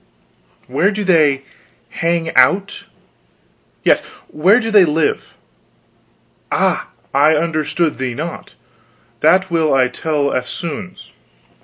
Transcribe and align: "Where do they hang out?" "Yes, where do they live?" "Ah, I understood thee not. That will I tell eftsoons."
"Where 0.65 0.89
do 0.89 1.03
they 1.03 1.43
hang 1.89 2.35
out?" 2.35 2.85
"Yes, 3.83 4.01
where 4.29 4.59
do 4.59 4.71
they 4.71 4.83
live?" 4.83 5.35
"Ah, 6.51 6.87
I 7.13 7.35
understood 7.35 7.99
thee 7.99 8.15
not. 8.15 8.55
That 9.19 9.51
will 9.51 9.71
I 9.75 9.89
tell 9.89 10.31
eftsoons." 10.33 11.11